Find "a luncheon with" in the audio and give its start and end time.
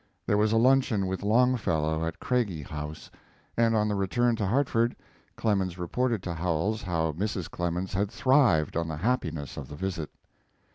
0.51-1.21